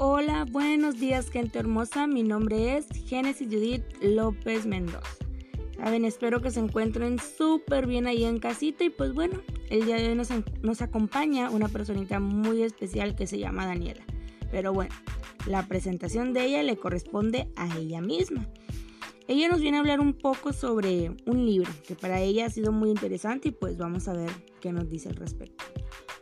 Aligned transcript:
Hola, 0.00 0.46
buenos 0.48 1.00
días 1.00 1.28
gente 1.28 1.58
hermosa, 1.58 2.06
mi 2.06 2.22
nombre 2.22 2.76
es 2.76 2.86
Génesis 3.08 3.48
Judith 3.48 3.82
López 4.00 4.64
Mendoza. 4.64 5.02
Saben, 5.76 6.04
espero 6.04 6.40
que 6.40 6.52
se 6.52 6.60
encuentren 6.60 7.18
súper 7.18 7.88
bien 7.88 8.06
ahí 8.06 8.22
en 8.22 8.38
casita 8.38 8.84
y 8.84 8.90
pues 8.90 9.12
bueno, 9.12 9.40
el 9.70 9.86
día 9.86 9.96
de 9.96 10.10
hoy 10.10 10.14
nos, 10.14 10.28
nos 10.62 10.82
acompaña 10.82 11.50
una 11.50 11.66
personita 11.66 12.20
muy 12.20 12.62
especial 12.62 13.16
que 13.16 13.26
se 13.26 13.40
llama 13.40 13.66
Daniela. 13.66 14.04
Pero 14.52 14.72
bueno, 14.72 14.94
la 15.48 15.66
presentación 15.66 16.32
de 16.32 16.44
ella 16.44 16.62
le 16.62 16.76
corresponde 16.76 17.48
a 17.56 17.76
ella 17.76 18.00
misma. 18.00 18.46
Ella 19.26 19.48
nos 19.48 19.60
viene 19.60 19.78
a 19.78 19.80
hablar 19.80 19.98
un 19.98 20.12
poco 20.12 20.52
sobre 20.52 21.10
un 21.26 21.44
libro 21.44 21.72
que 21.88 21.96
para 21.96 22.20
ella 22.20 22.46
ha 22.46 22.50
sido 22.50 22.70
muy 22.70 22.90
interesante 22.90 23.48
y 23.48 23.50
pues 23.50 23.76
vamos 23.76 24.06
a 24.06 24.12
ver 24.12 24.30
qué 24.60 24.70
nos 24.72 24.88
dice 24.88 25.08
al 25.08 25.16
respecto. 25.16 25.64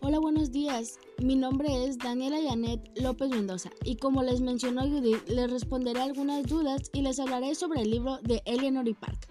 Hola, 0.09 0.21
buenos 0.21 0.53
días. 0.53 1.01
Mi 1.21 1.35
nombre 1.35 1.85
es 1.85 1.99
Daniela 1.99 2.37
Janet 2.41 2.81
López 2.95 3.29
Mendoza 3.29 3.71
y 3.83 3.97
como 3.97 4.23
les 4.23 4.41
mencionó 4.41 4.83
Judith, 4.83 5.29
les 5.29 5.51
responderé 5.51 6.01
algunas 6.01 6.47
dudas 6.47 6.93
y 6.93 7.03
les 7.03 7.19
hablaré 7.19 7.57
sobre 7.57 7.83
el 7.83 7.91
libro 7.91 8.19
de 8.23 8.41
Eleanor 8.45 8.87
y 8.87 8.95
Park. 8.95 9.27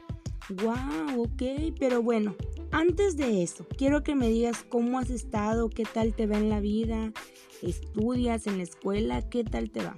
Wow, 0.49 1.21
ok, 1.23 1.73
pero 1.79 2.03
bueno, 2.03 2.35
antes 2.71 3.15
de 3.15 3.41
eso, 3.41 3.65
quiero 3.77 4.03
que 4.03 4.15
me 4.15 4.27
digas 4.27 4.65
cómo 4.67 4.99
has 4.99 5.11
estado, 5.11 5.69
qué 5.69 5.85
tal 5.85 6.13
te 6.13 6.27
va 6.27 6.37
en 6.37 6.49
la 6.49 6.59
vida, 6.59 7.13
estudias 7.61 8.45
en 8.45 8.57
la 8.57 8.63
escuela, 8.63 9.21
qué 9.29 9.45
tal 9.45 9.71
te 9.71 9.81
va. 9.81 9.95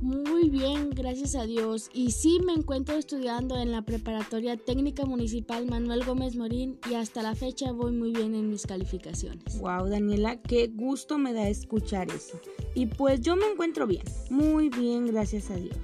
Muy 0.00 0.48
bien, 0.48 0.90
gracias 0.90 1.34
a 1.34 1.44
Dios. 1.44 1.90
Y 1.92 2.12
sí 2.12 2.40
me 2.44 2.54
encuentro 2.54 2.96
estudiando 2.96 3.58
en 3.58 3.70
la 3.70 3.82
preparatoria 3.82 4.56
técnica 4.56 5.04
municipal 5.04 5.66
Manuel 5.66 6.04
Gómez 6.04 6.36
Morín 6.36 6.78
y 6.90 6.94
hasta 6.94 7.22
la 7.22 7.34
fecha 7.34 7.72
voy 7.72 7.92
muy 7.92 8.12
bien 8.12 8.34
en 8.34 8.48
mis 8.48 8.66
calificaciones. 8.66 9.60
Wow, 9.60 9.88
Daniela, 9.88 10.40
qué 10.40 10.68
gusto 10.68 11.18
me 11.18 11.34
da 11.34 11.48
escuchar 11.48 12.08
eso. 12.10 12.40
Y 12.74 12.86
pues 12.86 13.20
yo 13.20 13.36
me 13.36 13.46
encuentro 13.46 13.86
bien, 13.86 14.04
muy 14.30 14.70
bien, 14.70 15.06
gracias 15.06 15.50
a 15.50 15.56
Dios. 15.56 15.76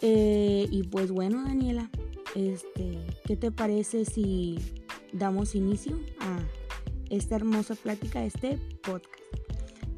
Eh, 0.00 0.68
y 0.70 0.84
pues 0.84 1.10
bueno, 1.10 1.42
Daniela, 1.42 1.90
este, 2.36 2.98
¿qué 3.26 3.36
te 3.36 3.50
parece 3.50 4.04
si 4.04 4.58
damos 5.12 5.56
inicio 5.56 5.98
a 6.20 6.38
esta 7.10 7.34
hermosa 7.34 7.74
plática, 7.74 8.24
este 8.24 8.56
podcast? 8.82 9.39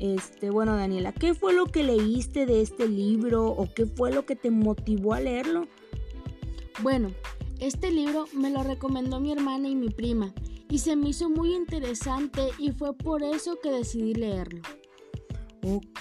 Este, 0.02 0.50
bueno, 0.50 0.74
Daniela, 0.76 1.12
¿qué 1.12 1.32
fue 1.32 1.52
lo 1.52 1.66
que 1.66 1.84
leíste 1.84 2.44
de 2.44 2.60
este 2.60 2.88
libro 2.88 3.46
o 3.46 3.72
qué 3.72 3.86
fue 3.86 4.12
lo 4.12 4.26
que 4.26 4.34
te 4.34 4.50
motivó 4.50 5.14
a 5.14 5.20
leerlo? 5.20 5.68
Bueno, 6.82 7.12
este 7.60 7.92
libro 7.92 8.24
me 8.34 8.50
lo 8.50 8.64
recomendó 8.64 9.20
mi 9.20 9.30
hermana 9.30 9.68
y 9.68 9.76
mi 9.76 9.90
prima 9.90 10.34
y 10.68 10.80
se 10.80 10.96
me 10.96 11.10
hizo 11.10 11.30
muy 11.30 11.54
interesante 11.54 12.48
y 12.58 12.72
fue 12.72 12.96
por 12.96 13.22
eso 13.22 13.60
que 13.62 13.70
decidí 13.70 14.14
leerlo. 14.14 14.62
Ok, 15.62 16.00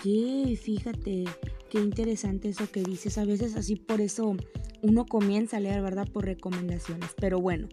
fíjate, 0.60 1.26
qué 1.70 1.80
interesante 1.80 2.50
eso 2.50 2.72
que 2.72 2.82
dices. 2.82 3.20
A 3.20 3.26
veces 3.26 3.56
así 3.56 3.76
por 3.76 4.02
eso 4.02 4.36
uno 4.82 5.06
comienza 5.06 5.58
a 5.58 5.60
leer, 5.60 5.84
¿verdad? 5.84 6.08
Por 6.12 6.26
recomendaciones. 6.26 7.12
Pero 7.18 7.40
bueno, 7.40 7.68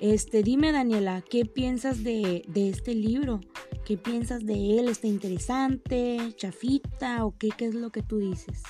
este, 0.00 0.42
dime 0.42 0.72
Daniela, 0.72 1.22
¿qué 1.28 1.44
piensas 1.44 2.04
de, 2.04 2.42
de 2.48 2.68
este 2.68 2.94
libro? 2.94 3.40
¿Qué 3.84 3.96
piensas 3.96 4.44
de 4.44 4.78
él? 4.78 4.88
¿Está 4.88 5.06
interesante? 5.06 6.18
¿Chafita? 6.36 7.24
¿O 7.24 7.36
qué, 7.36 7.50
qué 7.56 7.66
es 7.66 7.74
lo 7.74 7.90
que 7.90 8.02
tú 8.02 8.18
dices? 8.18 8.62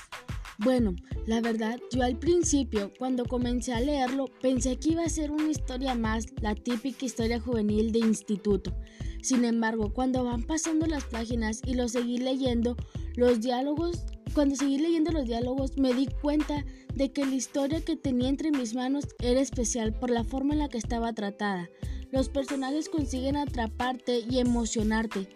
Bueno, 0.61 0.93
la 1.25 1.39
verdad, 1.39 1.79
yo 1.91 2.03
al 2.03 2.17
principio, 2.19 2.91
cuando 2.99 3.23
comencé 3.23 3.73
a 3.73 3.79
leerlo, 3.79 4.25
pensé 4.41 4.77
que 4.77 4.89
iba 4.89 5.03
a 5.03 5.09
ser 5.09 5.31
una 5.31 5.49
historia 5.49 5.95
más, 5.95 6.25
la 6.41 6.53
típica 6.53 7.05
historia 7.05 7.39
juvenil 7.39 7.93
de 7.93 7.99
instituto. 7.99 8.75
Sin 9.21 9.45
embargo, 9.45 9.93
cuando 9.93 10.23
van 10.25 10.43
pasando 10.43 10.85
las 10.85 11.05
páginas 11.05 11.61
y 11.65 11.75
lo 11.75 11.87
seguí 11.87 12.17
leyendo, 12.17 12.75
los 13.15 13.39
diálogos, 13.39 14.05
cuando 14.29 14.55
seguí 14.55 14.77
leyendo 14.77 15.11
los 15.11 15.25
diálogos, 15.25 15.77
me 15.77 15.93
di 15.93 16.07
cuenta 16.21 16.65
de 16.93 17.11
que 17.11 17.25
la 17.25 17.35
historia 17.35 17.81
que 17.81 17.95
tenía 17.95 18.29
entre 18.29 18.51
mis 18.51 18.73
manos 18.73 19.07
era 19.19 19.39
especial 19.39 19.93
por 19.93 20.09
la 20.09 20.23
forma 20.23 20.53
en 20.53 20.59
la 20.59 20.69
que 20.69 20.77
estaba 20.77 21.13
tratada. 21.13 21.69
Los 22.11 22.29
personajes 22.29 22.89
consiguen 22.89 23.37
atraparte 23.37 24.23
y 24.29 24.39
emocionarte. 24.39 25.27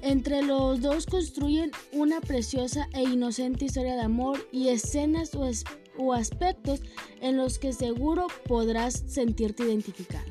Entre 0.00 0.42
los 0.42 0.80
dos 0.80 1.06
construyen 1.06 1.70
una 1.92 2.20
preciosa 2.20 2.88
e 2.92 3.02
inocente 3.02 3.64
historia 3.64 3.94
de 3.94 4.02
amor 4.02 4.38
y 4.52 4.68
escenas 4.68 5.32
o, 5.34 6.12
aspectos 6.12 6.80
en 7.20 7.36
los 7.36 7.58
que 7.58 7.72
seguro 7.72 8.28
podrás 8.46 8.94
sentirte 9.06 9.64
identificado. 9.64 10.30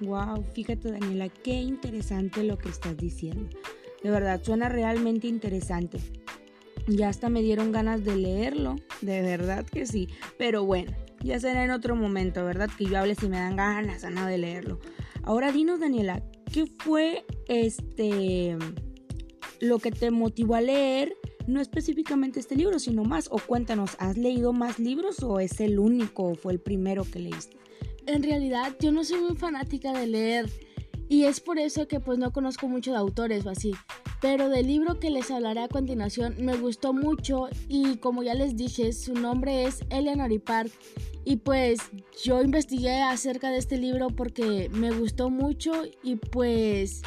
Wow, 0.00 0.44
fíjate 0.52 0.92
Daniela, 0.92 1.30
qué 1.30 1.54
interesante 1.54 2.44
lo 2.44 2.58
que 2.58 2.68
estás 2.68 2.96
diciendo. 2.98 3.48
De 4.02 4.10
verdad, 4.10 4.42
suena 4.44 4.68
realmente 4.68 5.26
interesante. 5.26 5.98
Ya 6.86 7.08
hasta 7.08 7.28
me 7.28 7.42
dieron 7.42 7.72
ganas 7.72 8.04
de 8.04 8.16
leerlo, 8.16 8.76
de 9.00 9.22
verdad 9.22 9.66
que 9.66 9.86
sí. 9.86 10.08
Pero 10.38 10.64
bueno, 10.64 10.92
ya 11.22 11.40
será 11.40 11.64
en 11.64 11.70
otro 11.70 11.96
momento, 11.96 12.44
¿verdad? 12.44 12.70
Que 12.76 12.86
yo 12.86 12.98
hable 12.98 13.14
si 13.14 13.28
me 13.28 13.38
dan 13.38 13.56
ganas 13.56 14.04
no 14.10 14.26
de 14.26 14.38
leerlo. 14.38 14.78
Ahora 15.22 15.50
dinos, 15.50 15.80
Daniela, 15.80 16.22
¿qué 16.52 16.66
fue 16.66 17.24
este 17.48 18.56
lo 19.60 19.78
que 19.80 19.90
te 19.90 20.10
motivó 20.10 20.54
a 20.54 20.60
leer? 20.60 21.16
No 21.48 21.60
específicamente 21.60 22.38
este 22.38 22.54
libro, 22.56 22.78
sino 22.78 23.02
más. 23.04 23.28
O 23.32 23.38
cuéntanos, 23.38 23.96
¿has 23.98 24.16
leído 24.16 24.52
más 24.52 24.78
libros 24.78 25.22
o 25.22 25.40
es 25.40 25.60
el 25.60 25.78
único 25.78 26.24
o 26.24 26.34
fue 26.34 26.52
el 26.52 26.60
primero 26.60 27.04
que 27.04 27.18
leíste? 27.18 27.56
En 28.06 28.22
realidad, 28.22 28.76
yo 28.80 28.92
no 28.92 29.02
soy 29.02 29.20
muy 29.20 29.36
fanática 29.36 29.92
de 29.92 30.06
leer 30.06 30.50
y 31.08 31.24
es 31.24 31.40
por 31.40 31.58
eso 31.58 31.88
que 31.88 31.98
pues 31.98 32.18
no 32.18 32.32
conozco 32.32 32.68
mucho 32.68 32.92
de 32.92 32.98
autores 32.98 33.44
o 33.46 33.50
así. 33.50 33.72
Pero 34.20 34.48
del 34.48 34.66
libro 34.66 34.98
que 34.98 35.10
les 35.10 35.30
hablaré 35.30 35.60
a 35.60 35.68
continuación 35.68 36.36
me 36.38 36.56
gustó 36.56 36.92
mucho 36.92 37.48
y 37.68 37.96
como 37.98 38.22
ya 38.22 38.34
les 38.34 38.56
dije, 38.56 38.92
su 38.92 39.14
nombre 39.14 39.64
es 39.64 39.80
Eleanor 39.90 40.32
y 40.32 40.38
Park. 40.38 40.72
Y 41.24 41.36
pues 41.36 41.80
yo 42.24 42.42
investigué 42.42 43.02
acerca 43.02 43.50
de 43.50 43.58
este 43.58 43.78
libro 43.78 44.08
porque 44.08 44.70
me 44.70 44.90
gustó 44.92 45.28
mucho 45.28 45.72
y 46.02 46.16
pues 46.16 47.02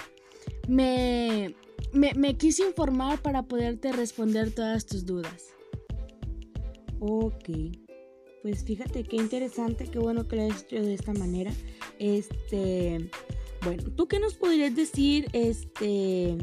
me, 0.68 1.56
me, 1.94 2.38
quise 2.38 2.64
informar 2.64 3.22
para 3.22 3.44
poderte 3.44 3.92
responder 3.92 4.52
todas 4.52 4.86
tus 4.86 5.06
dudas. 5.06 5.56
Ok, 7.00 7.50
pues 8.44 8.64
fíjate 8.66 9.04
qué 9.04 9.16
interesante, 9.16 9.88
qué 9.88 10.00
bueno 10.00 10.28
que 10.28 10.36
lo 10.36 10.44
hayas 10.44 10.64
hecho 10.64 10.76
de 10.84 10.94
esta 10.94 11.14
manera. 11.14 11.52
Este, 11.98 13.10
bueno, 13.64 13.84
¿tú 13.96 14.08
qué 14.08 14.20
nos 14.20 14.36
podrías 14.36 14.76
decir 14.76 15.28
este 15.34 16.38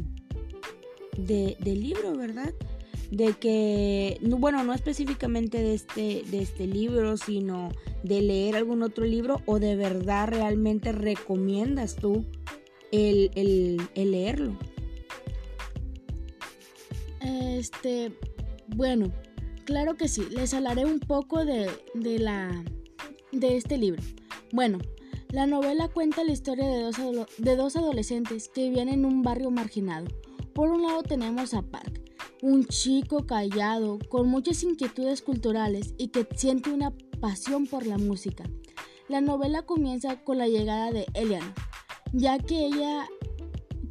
de, 1.17 1.57
del 1.59 1.81
libro, 1.81 2.15
verdad? 2.15 2.53
De 3.11 3.33
que, 3.33 4.19
bueno, 4.21 4.63
no 4.63 4.73
específicamente 4.73 5.61
de 5.61 5.73
este, 5.73 6.23
de 6.29 6.41
este 6.41 6.67
libro, 6.67 7.17
sino 7.17 7.69
de 8.03 8.21
leer 8.21 8.55
algún 8.55 8.83
otro 8.83 9.05
libro 9.05 9.41
o 9.45 9.59
de 9.59 9.75
verdad 9.75 10.27
realmente 10.27 10.91
recomiendas 10.91 11.95
tú 11.95 12.25
el, 12.91 13.31
el 13.95 14.11
leerlo. 14.11 14.57
Este, 17.21 18.11
bueno, 18.67 19.11
claro 19.65 19.95
que 19.95 20.07
sí, 20.07 20.23
les 20.29 20.53
hablaré 20.53 20.85
un 20.85 20.99
poco 20.99 21.43
de, 21.43 21.69
de 21.93 22.19
la, 22.19 22.63
de 23.31 23.57
este 23.57 23.77
libro. 23.77 24.03
Bueno, 24.51 24.77
la 25.29 25.47
novela 25.47 25.87
cuenta 25.87 26.23
la 26.23 26.31
historia 26.31 26.67
de 26.67 26.81
dos, 26.81 26.95
de 27.37 27.55
dos 27.55 27.75
adolescentes 27.75 28.49
que 28.49 28.69
viven 28.69 28.89
en 28.89 29.05
un 29.05 29.23
barrio 29.23 29.49
marginado. 29.51 30.05
Por 30.57 30.71
un 30.71 30.81
lado 30.81 31.03
tenemos 31.03 31.53
a 31.53 31.61
Park, 31.61 32.01
un 32.41 32.65
chico 32.65 33.27
callado, 33.27 33.99
con 34.09 34.27
muchas 34.27 34.63
inquietudes 34.63 35.21
culturales 35.21 35.93
y 35.99 36.07
que 36.07 36.27
siente 36.35 36.71
una 36.71 36.91
pasión 37.21 37.67
por 37.67 37.85
la 37.85 37.99
música. 37.99 38.43
La 39.07 39.21
novela 39.21 39.61
comienza 39.61 40.23
con 40.23 40.39
la 40.39 40.47
llegada 40.47 40.89
de 40.91 41.05
Eliana, 41.13 41.53
ya 42.11 42.39
que 42.39 42.65
ella 42.65 43.07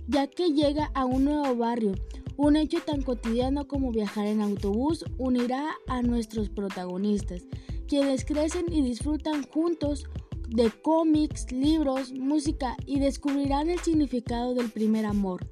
ya 0.09 0.27
que 0.27 0.55
llega 0.55 0.91
a 0.95 1.05
un 1.05 1.27
nuevo 1.27 1.55
barrio. 1.55 1.93
Un 2.37 2.57
hecho 2.57 2.79
tan 2.85 3.01
cotidiano 3.01 3.69
como 3.69 3.93
viajar 3.93 4.27
en 4.27 4.41
autobús 4.41 5.05
unirá 5.19 5.71
a 5.87 6.03
nuestros 6.03 6.49
protagonistas, 6.49 7.45
quienes 7.87 8.25
crecen 8.25 8.73
y 8.73 8.83
disfrutan 8.83 9.45
juntos 9.45 10.09
de 10.49 10.73
cómics, 10.83 11.53
libros, 11.53 12.13
música 12.13 12.77
y 12.87 12.99
descubrirán 12.99 13.71
el 13.71 13.79
significado 13.79 14.55
del 14.55 14.69
primer 14.69 15.07
amor, 15.07 15.49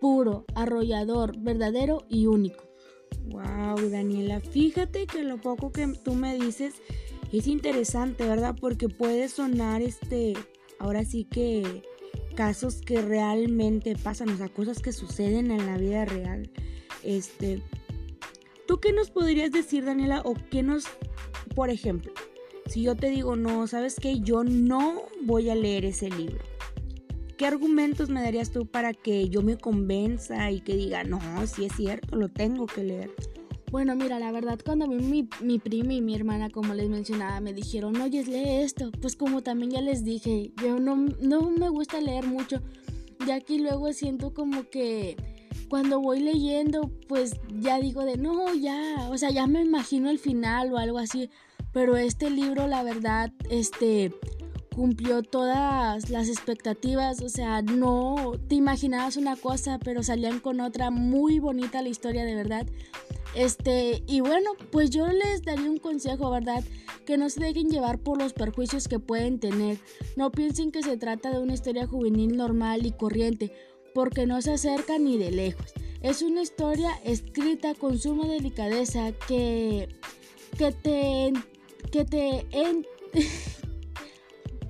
puro, 0.00 0.44
arrollador, 0.54 1.38
verdadero 1.38 2.04
y 2.08 2.26
único. 2.26 2.64
Wow, 3.26 3.90
Daniela, 3.90 4.40
fíjate 4.40 5.06
que 5.06 5.22
lo 5.22 5.38
poco 5.40 5.70
que 5.70 5.86
tú 6.02 6.14
me 6.14 6.36
dices 6.38 6.74
es 7.32 7.46
interesante, 7.46 8.26
¿verdad? 8.26 8.56
Porque 8.58 8.88
puede 8.88 9.28
sonar 9.28 9.82
este, 9.82 10.34
ahora 10.78 11.04
sí 11.04 11.24
que 11.24 11.82
casos 12.34 12.80
que 12.80 13.02
realmente 13.02 13.96
pasan, 13.96 14.30
o 14.30 14.36
sea, 14.36 14.48
cosas 14.48 14.80
que 14.80 14.92
suceden 14.92 15.50
en 15.50 15.66
la 15.66 15.76
vida 15.76 16.04
real. 16.04 16.50
Este, 17.02 17.62
¿tú 18.66 18.78
qué 18.80 18.92
nos 18.92 19.10
podrías 19.10 19.50
decir, 19.50 19.84
Daniela? 19.84 20.22
O 20.24 20.34
qué 20.50 20.62
nos, 20.62 20.84
por 21.54 21.68
ejemplo, 21.70 22.12
si 22.66 22.82
yo 22.82 22.96
te 22.96 23.10
digo, 23.10 23.36
no, 23.36 23.66
¿sabes 23.66 23.96
qué? 24.00 24.20
Yo 24.20 24.44
no 24.44 25.02
voy 25.22 25.50
a 25.50 25.54
leer 25.54 25.84
ese 25.84 26.10
libro. 26.10 26.44
¿Qué 27.38 27.46
argumentos 27.46 28.10
me 28.10 28.20
darías 28.20 28.50
tú 28.50 28.66
para 28.66 28.92
que 28.92 29.30
yo 29.30 29.42
me 29.42 29.56
convenza 29.56 30.50
y 30.50 30.60
que 30.60 30.74
diga, 30.74 31.04
no, 31.04 31.20
si 31.46 31.64
es 31.64 31.72
cierto, 31.74 32.16
lo 32.16 32.28
tengo 32.28 32.66
que 32.66 32.82
leer? 32.82 33.10
Bueno, 33.70 33.94
mira, 33.94 34.18
la 34.18 34.32
verdad, 34.32 34.58
cuando 34.64 34.86
a 34.86 34.88
mí 34.88 34.96
mi, 34.96 35.28
mi 35.40 35.58
prima 35.58 35.92
y 35.92 36.00
mi 36.00 36.14
hermana, 36.14 36.50
como 36.50 36.74
les 36.74 36.88
mencionaba, 36.88 37.40
me 37.40 37.54
dijeron, 37.54 38.00
oye, 38.00 38.24
lee 38.24 38.62
esto, 38.62 38.90
pues 39.00 39.14
como 39.14 39.42
también 39.42 39.70
ya 39.70 39.80
les 39.80 40.04
dije, 40.04 40.52
yo 40.60 40.80
no, 40.80 40.96
no 40.96 41.50
me 41.50 41.68
gusta 41.68 42.00
leer 42.00 42.26
mucho, 42.26 42.60
ya 43.26 43.40
que 43.40 43.58
luego 43.58 43.92
siento 43.92 44.34
como 44.34 44.68
que 44.68 45.16
cuando 45.68 46.00
voy 46.00 46.20
leyendo, 46.20 46.90
pues 47.08 47.36
ya 47.60 47.78
digo 47.78 48.04
de, 48.04 48.16
no, 48.16 48.52
ya, 48.54 49.08
o 49.10 49.16
sea, 49.16 49.30
ya 49.30 49.46
me 49.46 49.60
imagino 49.60 50.10
el 50.10 50.18
final 50.18 50.72
o 50.72 50.78
algo 50.78 50.98
así, 50.98 51.30
pero 51.72 51.96
este 51.96 52.30
libro, 52.30 52.66
la 52.66 52.82
verdad, 52.82 53.32
este 53.50 54.12
cumplió 54.78 55.24
todas 55.24 56.08
las 56.08 56.28
expectativas, 56.28 57.20
o 57.20 57.28
sea, 57.28 57.62
no 57.62 58.34
te 58.46 58.54
imaginabas 58.54 59.16
una 59.16 59.34
cosa, 59.34 59.80
pero 59.80 60.04
salían 60.04 60.38
con 60.38 60.60
otra 60.60 60.92
muy 60.92 61.40
bonita 61.40 61.82
la 61.82 61.88
historia 61.88 62.24
de 62.24 62.36
verdad. 62.36 62.64
Este, 63.34 64.04
y 64.06 64.20
bueno, 64.20 64.52
pues 64.70 64.90
yo 64.90 65.08
les 65.08 65.42
daría 65.42 65.68
un 65.68 65.78
consejo, 65.78 66.30
¿verdad? 66.30 66.62
Que 67.04 67.18
no 67.18 67.28
se 67.28 67.40
dejen 67.40 67.70
llevar 67.70 67.98
por 67.98 68.22
los 68.22 68.32
perjuicios 68.32 68.86
que 68.86 69.00
pueden 69.00 69.40
tener. 69.40 69.78
No 70.14 70.30
piensen 70.30 70.70
que 70.70 70.84
se 70.84 70.96
trata 70.96 71.32
de 71.32 71.40
una 71.40 71.54
historia 71.54 71.88
juvenil 71.88 72.36
normal 72.36 72.86
y 72.86 72.92
corriente, 72.92 73.50
porque 73.96 74.26
no 74.26 74.40
se 74.42 74.52
acerca 74.52 74.96
ni 74.96 75.18
de 75.18 75.32
lejos. 75.32 75.72
Es 76.02 76.22
una 76.22 76.42
historia 76.42 76.92
escrita 77.02 77.74
con 77.74 77.98
suma 77.98 78.28
delicadeza 78.28 79.10
que 79.26 79.88
que 80.56 80.70
te 80.70 81.32
que 81.90 82.04
te 82.04 82.46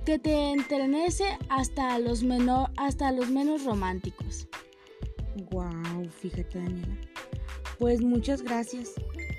que 0.09 0.17
te 0.17 0.49
entrenece 0.49 1.37
hasta 1.49 1.99
los, 1.99 2.23
menor, 2.23 2.71
hasta 2.77 3.11
los 3.11 3.29
menos 3.29 3.63
románticos. 3.63 4.47
Wow, 5.51 6.09
fíjate 6.09 6.57
Daniela. 6.57 6.97
Pues 7.77 8.01
muchas 8.01 8.41
gracias 8.41 8.95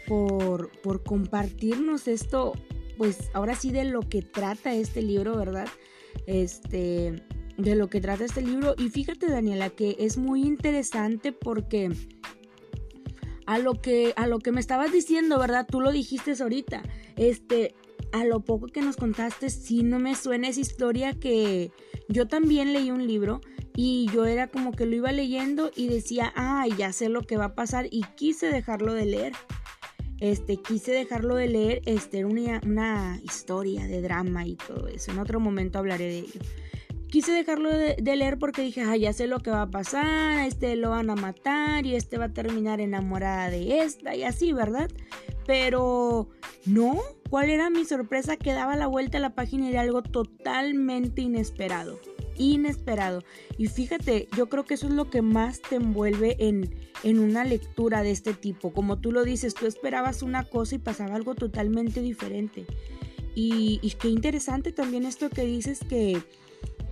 por, 0.06 0.70
por 0.82 1.02
compartirnos 1.02 2.06
esto, 2.06 2.52
pues 2.96 3.30
ahora 3.34 3.56
sí 3.56 3.72
de 3.72 3.82
lo 3.82 4.02
que 4.02 4.22
trata 4.22 4.72
este 4.72 5.02
libro, 5.02 5.36
¿verdad? 5.36 5.66
Este, 6.26 7.20
de 7.58 7.74
lo 7.74 7.90
que 7.90 8.00
trata 8.00 8.24
este 8.24 8.40
libro. 8.40 8.76
Y 8.78 8.90
fíjate 8.90 9.26
Daniela 9.26 9.70
que 9.70 9.96
es 9.98 10.18
muy 10.18 10.42
interesante 10.42 11.32
porque 11.32 11.90
a 13.46 13.58
lo 13.58 13.74
que, 13.74 14.12
a 14.14 14.28
lo 14.28 14.38
que 14.38 14.52
me 14.52 14.60
estabas 14.60 14.92
diciendo, 14.92 15.36
¿verdad? 15.36 15.66
Tú 15.68 15.80
lo 15.80 15.90
dijiste 15.90 16.32
ahorita. 16.40 16.84
Este, 17.16 17.74
a 18.12 18.24
lo 18.24 18.40
poco 18.40 18.66
que 18.66 18.82
nos 18.82 18.96
contaste, 18.96 19.50
sí 19.50 19.82
no 19.82 19.98
me 19.98 20.14
suena 20.14 20.48
esa 20.48 20.60
historia 20.60 21.14
que 21.14 21.70
yo 22.08 22.26
también 22.26 22.72
leí 22.72 22.90
un 22.90 23.06
libro 23.06 23.40
y 23.74 24.08
yo 24.12 24.26
era 24.26 24.48
como 24.48 24.72
que 24.72 24.86
lo 24.86 24.96
iba 24.96 25.12
leyendo 25.12 25.70
y 25.74 25.88
decía, 25.88 26.32
ay, 26.34 26.72
ya 26.76 26.92
sé 26.92 27.08
lo 27.08 27.22
que 27.22 27.36
va 27.36 27.46
a 27.46 27.54
pasar 27.54 27.86
y 27.90 28.02
quise 28.16 28.50
dejarlo 28.50 28.94
de 28.94 29.06
leer. 29.06 29.32
Este, 30.18 30.58
quise 30.58 30.92
dejarlo 30.92 31.34
de 31.34 31.48
leer, 31.48 31.82
este, 31.86 32.18
era 32.18 32.26
una, 32.26 32.60
una 32.66 33.20
historia 33.24 33.86
de 33.86 34.02
drama 34.02 34.46
y 34.46 34.56
todo 34.56 34.88
eso. 34.88 35.12
En 35.12 35.18
otro 35.18 35.40
momento 35.40 35.78
hablaré 35.78 36.04
de 36.04 36.18
ello. 36.18 36.40
Quise 37.10 37.32
dejarlo 37.32 37.70
de, 37.70 37.96
leer 38.00 38.38
porque 38.38 38.62
dije, 38.62 38.82
ay, 38.82 39.00
ya 39.00 39.12
sé 39.12 39.26
lo 39.26 39.40
que 39.40 39.50
va 39.50 39.62
a 39.62 39.70
pasar, 39.70 40.46
este 40.46 40.76
lo 40.76 40.90
van 40.90 41.10
a 41.10 41.16
matar 41.16 41.84
y 41.84 41.96
este 41.96 42.18
va 42.18 42.26
a 42.26 42.32
terminar 42.32 42.80
enamorada 42.80 43.50
de 43.50 43.80
esta 43.80 44.14
y 44.14 44.22
así, 44.22 44.52
¿verdad? 44.52 44.88
Pero 45.46 46.28
no, 46.66 47.00
¿Cuál 47.30 47.48
era 47.48 47.70
mi 47.70 47.84
sorpresa? 47.84 48.36
Que 48.36 48.52
daba 48.52 48.74
la 48.74 48.88
vuelta 48.88 49.18
a 49.18 49.20
la 49.20 49.36
página 49.36 49.66
y 49.66 49.70
era 49.70 49.82
algo 49.82 50.02
totalmente 50.02 51.22
inesperado. 51.22 52.00
Inesperado. 52.36 53.22
Y 53.56 53.68
fíjate, 53.68 54.28
yo 54.36 54.48
creo 54.48 54.64
que 54.64 54.74
eso 54.74 54.88
es 54.88 54.92
lo 54.92 55.10
que 55.10 55.22
más 55.22 55.62
te 55.62 55.76
envuelve 55.76 56.36
en, 56.40 56.74
en 57.04 57.20
una 57.20 57.44
lectura 57.44 58.02
de 58.02 58.10
este 58.10 58.34
tipo. 58.34 58.72
Como 58.72 58.98
tú 58.98 59.12
lo 59.12 59.22
dices, 59.22 59.54
tú 59.54 59.66
esperabas 59.66 60.22
una 60.22 60.42
cosa 60.42 60.74
y 60.74 60.78
pasaba 60.78 61.14
algo 61.14 61.36
totalmente 61.36 62.02
diferente. 62.02 62.66
Y, 63.36 63.78
y 63.80 63.92
qué 63.92 64.08
interesante 64.08 64.72
también 64.72 65.04
esto 65.04 65.30
que 65.30 65.44
dices 65.44 65.78
que 65.88 66.20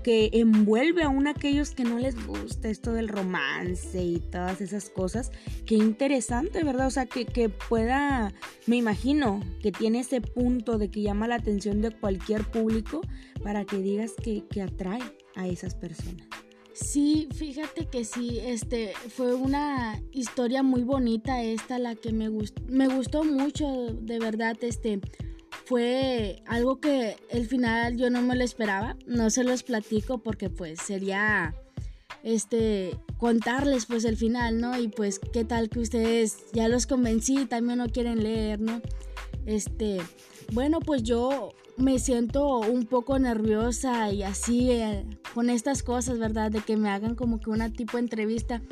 que 0.08 0.30
envuelve 0.32 1.02
aún 1.02 1.26
a 1.26 1.32
aquellos 1.32 1.72
que 1.72 1.84
no 1.84 1.98
les 1.98 2.26
gusta 2.26 2.70
esto 2.70 2.94
del 2.94 3.08
romance 3.08 4.02
y 4.02 4.20
todas 4.20 4.62
esas 4.62 4.88
cosas. 4.88 5.30
Qué 5.66 5.74
interesante, 5.74 6.64
¿verdad? 6.64 6.86
O 6.86 6.90
sea, 6.90 7.04
que, 7.04 7.26
que 7.26 7.50
pueda, 7.50 8.32
me 8.64 8.76
imagino 8.76 9.42
que 9.60 9.70
tiene 9.70 10.00
ese 10.00 10.22
punto 10.22 10.78
de 10.78 10.90
que 10.90 11.02
llama 11.02 11.28
la 11.28 11.34
atención 11.34 11.82
de 11.82 11.90
cualquier 11.90 12.50
público 12.50 13.02
para 13.42 13.66
que 13.66 13.82
digas 13.82 14.14
que, 14.14 14.46
que 14.48 14.62
atrae 14.62 15.02
a 15.36 15.46
esas 15.46 15.74
personas. 15.74 16.26
Sí, 16.72 17.28
fíjate 17.34 17.84
que 17.84 18.06
sí, 18.06 18.38
este 18.40 18.94
fue 19.10 19.34
una 19.34 20.00
historia 20.12 20.62
muy 20.62 20.84
bonita 20.84 21.42
esta 21.42 21.78
la 21.78 21.96
que 21.96 22.14
me 22.14 22.30
gustó, 22.30 22.62
me 22.66 22.88
gustó 22.88 23.24
mucho, 23.24 23.92
de 23.92 24.18
verdad, 24.18 24.56
este 24.62 25.00
fue 25.68 26.42
algo 26.46 26.80
que 26.80 27.18
el 27.28 27.46
final 27.46 27.98
yo 27.98 28.08
no 28.08 28.22
me 28.22 28.34
lo 28.34 28.42
esperaba, 28.42 28.96
no 29.06 29.28
se 29.28 29.44
los 29.44 29.62
platico 29.62 30.16
porque 30.16 30.48
pues 30.48 30.80
sería 30.80 31.54
este 32.22 32.98
contarles 33.18 33.84
pues 33.84 34.06
el 34.06 34.16
final, 34.16 34.62
¿no? 34.62 34.80
Y 34.80 34.88
pues 34.88 35.18
qué 35.18 35.44
tal 35.44 35.68
que 35.68 35.80
ustedes 35.80 36.38
ya 36.54 36.68
los 36.68 36.86
convencí, 36.86 37.44
también 37.44 37.80
no 37.80 37.88
quieren 37.90 38.22
leer, 38.22 38.60
¿no? 38.60 38.80
Este, 39.44 39.98
bueno, 40.52 40.80
pues 40.80 41.02
yo 41.02 41.50
me 41.76 41.98
siento 41.98 42.60
un 42.60 42.86
poco 42.86 43.18
nerviosa 43.18 44.10
y 44.10 44.22
así 44.22 44.70
eh, 44.70 45.04
con 45.34 45.50
estas 45.50 45.82
cosas, 45.82 46.18
¿verdad? 46.18 46.50
De 46.50 46.60
que 46.60 46.78
me 46.78 46.88
hagan 46.88 47.14
como 47.14 47.40
que 47.40 47.50
una 47.50 47.70
tipo 47.70 47.98
entrevista, 47.98 48.62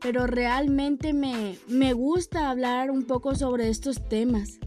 pero 0.00 0.26
realmente 0.26 1.12
me, 1.12 1.56
me 1.68 1.92
gusta 1.92 2.50
hablar 2.50 2.90
un 2.90 3.04
poco 3.04 3.36
sobre 3.36 3.68
estos 3.68 4.08
temas. 4.08 4.58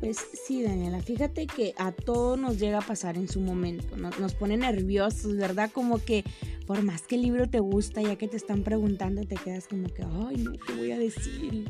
Pues 0.00 0.18
sí, 0.46 0.62
Daniela, 0.62 1.00
fíjate 1.00 1.48
que 1.48 1.74
a 1.76 1.90
todos 1.90 2.38
nos 2.38 2.58
llega 2.60 2.78
a 2.78 2.86
pasar 2.86 3.16
en 3.16 3.26
su 3.26 3.40
momento, 3.40 3.96
nos, 3.96 4.34
pone 4.34 4.56
nerviosos, 4.56 5.36
¿verdad? 5.36 5.70
Como 5.72 5.98
que 5.98 6.22
por 6.66 6.82
más 6.82 7.02
que 7.02 7.16
el 7.16 7.22
libro 7.22 7.48
te 7.48 7.58
gusta, 7.58 8.00
ya 8.00 8.16
que 8.16 8.28
te 8.28 8.36
están 8.36 8.62
preguntando, 8.62 9.22
te 9.24 9.34
quedas 9.34 9.66
como 9.66 9.88
que, 9.88 10.04
ay, 10.04 10.36
no, 10.36 10.52
¿qué 10.52 10.74
voy 10.74 10.92
a 10.92 10.98
decir? 10.98 11.68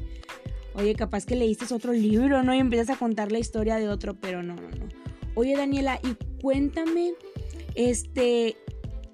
Oye, 0.75 0.95
capaz 0.95 1.25
que 1.25 1.37
leíste 1.37 1.73
otro 1.73 1.93
libro, 1.95 2.43
¿no? 2.43 2.55
Y 2.55 2.59
empiezas 2.59 2.91
a 2.91 2.99
contar 2.99 3.33
la 3.33 3.39
historia 3.39 3.77
de 3.77 3.89
otro, 3.89 4.15
pero 4.15 4.43
no, 4.43 4.57
no, 4.57 4.69
no. 4.69 4.89
Oye, 5.35 5.57
Daniela, 5.57 5.99
y 6.05 6.15
cuéntame, 6.43 7.15
este, 7.75 8.57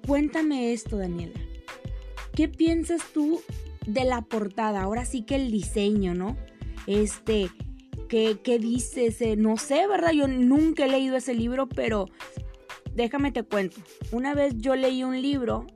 cuéntame 0.05 0.73
esto, 0.73 0.97
Daniela. 0.97 1.39
¿Qué 2.33 2.49
piensas 2.49 3.01
tú 3.13 3.39
de 3.87 4.03
la 4.03 4.21
portada? 4.23 4.81
Ahora 4.81 5.05
sí 5.05 5.21
que 5.21 5.35
el 5.35 5.51
diseño, 5.51 6.13
¿no? 6.13 6.35
Este, 6.85 7.49
¿Qué, 8.07 8.39
qué 8.43 8.59
dices? 8.59 9.17
no 9.37 9.57
sé, 9.57 9.87
¿verdad? 9.87 10.11
Yo 10.11 10.27
nunca 10.27 10.85
he 10.85 10.89
leído 10.89 11.15
ese 11.15 11.33
libro, 11.33 11.67
pero 11.67 12.07
déjame 12.93 13.31
te 13.31 13.43
cuento. 13.43 13.77
Una 14.11 14.33
vez 14.33 14.53
yo 14.57 14.75
leí 14.75 15.03
un 15.03 15.21
libro 15.21 15.67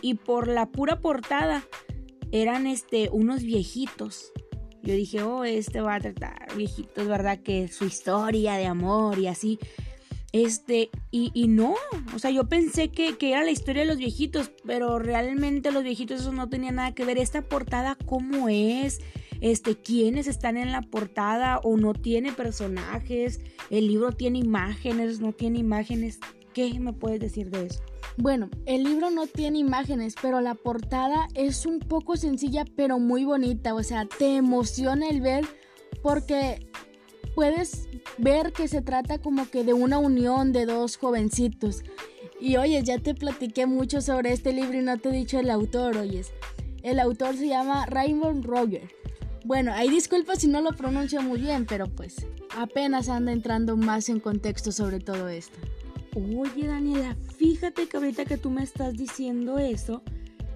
y 0.00 0.14
por 0.14 0.48
la 0.48 0.66
pura 0.66 1.00
portada 1.00 1.64
eran 2.32 2.66
este, 2.66 3.08
unos 3.12 3.42
viejitos. 3.42 4.32
Yo 4.82 4.94
dije, 4.94 5.22
oh, 5.22 5.44
este 5.44 5.80
va 5.80 5.94
a 5.94 6.00
tratar 6.00 6.56
viejitos, 6.56 7.06
¿verdad? 7.06 7.38
Que 7.40 7.68
su 7.68 7.84
historia 7.84 8.54
de 8.54 8.66
amor 8.66 9.18
y 9.18 9.28
así. 9.28 9.58
Este, 10.32 10.90
y, 11.10 11.30
y 11.34 11.46
no, 11.46 11.74
o 12.14 12.18
sea, 12.18 12.30
yo 12.30 12.48
pensé 12.48 12.88
que, 12.88 13.18
que, 13.18 13.32
era 13.32 13.44
la 13.44 13.50
historia 13.50 13.82
de 13.82 13.88
los 13.88 13.98
viejitos, 13.98 14.50
pero 14.64 14.98
realmente 14.98 15.70
los 15.70 15.84
viejitos 15.84 16.32
no 16.32 16.48
tenía 16.48 16.72
nada 16.72 16.94
que 16.94 17.04
ver. 17.04 17.18
Esta 17.18 17.42
portada, 17.42 17.98
¿cómo 18.06 18.48
es? 18.48 19.00
Este, 19.42 19.74
quiénes 19.74 20.28
están 20.28 20.56
en 20.56 20.70
la 20.70 20.82
portada 20.82 21.58
o 21.64 21.76
no 21.76 21.94
tiene 21.94 22.32
personajes, 22.32 23.40
el 23.70 23.88
libro 23.88 24.12
tiene 24.12 24.38
imágenes, 24.38 25.18
no 25.20 25.32
tiene 25.32 25.58
imágenes. 25.58 26.20
¿Qué 26.54 26.78
me 26.78 26.92
puedes 26.92 27.18
decir 27.18 27.50
de 27.50 27.66
eso? 27.66 27.80
Bueno, 28.16 28.50
el 28.66 28.84
libro 28.84 29.10
no 29.10 29.26
tiene 29.26 29.58
imágenes, 29.58 30.14
pero 30.22 30.40
la 30.40 30.54
portada 30.54 31.26
es 31.34 31.66
un 31.66 31.80
poco 31.80 32.16
sencilla, 32.16 32.64
pero 32.76 33.00
muy 33.00 33.24
bonita. 33.24 33.74
O 33.74 33.82
sea, 33.82 34.06
te 34.06 34.36
emociona 34.36 35.08
el 35.08 35.20
ver 35.20 35.44
porque 36.02 36.68
puedes 37.34 37.88
ver 38.18 38.52
que 38.52 38.68
se 38.68 38.80
trata 38.80 39.18
como 39.18 39.50
que 39.50 39.64
de 39.64 39.72
una 39.72 39.98
unión 39.98 40.52
de 40.52 40.66
dos 40.66 40.96
jovencitos. 40.96 41.82
Y 42.40 42.58
oye, 42.58 42.80
ya 42.84 42.98
te 42.98 43.14
platiqué 43.14 43.66
mucho 43.66 44.00
sobre 44.00 44.32
este 44.32 44.52
libro 44.52 44.78
y 44.78 44.82
no 44.82 44.98
te 44.98 45.08
he 45.08 45.12
dicho 45.12 45.40
el 45.40 45.50
autor, 45.50 45.96
oyes. 45.96 46.32
El 46.84 47.00
autor 47.00 47.34
se 47.34 47.48
llama 47.48 47.86
Rainbow 47.86 48.40
Roger. 48.40 49.01
Bueno, 49.44 49.72
hay 49.72 49.90
disculpas 49.90 50.38
si 50.38 50.46
no 50.46 50.60
lo 50.60 50.70
pronuncio 50.70 51.20
muy 51.20 51.40
bien, 51.40 51.66
pero 51.66 51.86
pues 51.86 52.26
apenas 52.56 53.08
anda 53.08 53.32
entrando 53.32 53.76
más 53.76 54.08
en 54.08 54.20
contexto 54.20 54.70
sobre 54.70 55.00
todo 55.00 55.28
esto. 55.28 55.58
Oye, 56.14 56.66
Daniela, 56.66 57.16
fíjate 57.38 57.88
que 57.88 57.96
ahorita 57.96 58.24
que 58.24 58.38
tú 58.38 58.50
me 58.50 58.62
estás 58.62 58.94
diciendo 58.94 59.58
eso, 59.58 60.02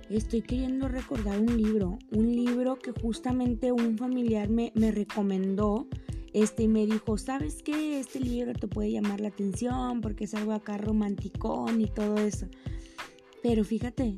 estoy 0.08 0.42
queriendo 0.42 0.86
recordar 0.86 1.40
un 1.40 1.56
libro, 1.56 1.98
un 2.12 2.30
libro 2.30 2.76
que 2.76 2.92
justamente 2.92 3.72
un 3.72 3.98
familiar 3.98 4.48
me, 4.48 4.72
me 4.74 4.92
recomendó. 4.92 5.88
Este, 6.32 6.64
y 6.64 6.68
me 6.68 6.84
dijo, 6.84 7.16
¿sabes 7.16 7.62
qué? 7.62 7.98
Este 7.98 8.20
libro 8.20 8.52
te 8.52 8.68
puede 8.68 8.92
llamar 8.92 9.20
la 9.20 9.28
atención 9.28 10.02
porque 10.02 10.24
es 10.24 10.34
algo 10.34 10.52
acá 10.52 10.76
romanticón 10.76 11.80
y 11.80 11.86
todo 11.86 12.18
eso. 12.18 12.46
Pero 13.42 13.64
fíjate, 13.64 14.16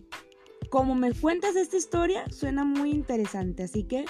como 0.70 0.94
me 0.94 1.12
cuentas 1.12 1.56
esta 1.56 1.76
historia, 1.76 2.24
suena 2.30 2.64
muy 2.64 2.90
interesante, 2.90 3.62
así 3.62 3.84
que 3.84 4.04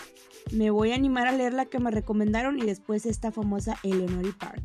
me 0.52 0.70
voy 0.70 0.92
a 0.92 0.96
animar 0.96 1.26
a 1.26 1.32
leer 1.32 1.54
la 1.54 1.66
que 1.66 1.78
me 1.78 1.90
recomendaron 1.90 2.58
y 2.58 2.62
después 2.62 3.06
esta 3.06 3.30
famosa 3.30 3.76
Eleanor 3.82 4.36
Park. 4.38 4.62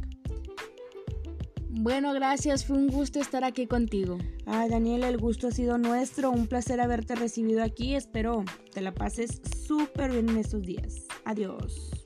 Bueno, 1.76 2.14
gracias, 2.14 2.66
fue 2.66 2.78
un 2.78 2.88
gusto 2.88 3.20
estar 3.20 3.44
aquí 3.44 3.66
contigo. 3.66 4.18
Ay, 4.46 4.70
Daniela, 4.70 5.10
el 5.10 5.18
gusto 5.18 5.48
ha 5.48 5.52
sido 5.52 5.78
nuestro, 5.78 6.30
un 6.30 6.48
placer 6.48 6.80
haberte 6.80 7.16
recibido 7.16 7.64
aquí, 7.64 7.96
espero 7.96 8.46
te 8.72 8.82
la 8.82 8.94
pases 8.94 9.42
súper 9.68 10.12
bien 10.12 10.30
en 10.30 10.38
estos 10.38 10.62
días. 10.62 11.08
Adiós. 11.26 12.03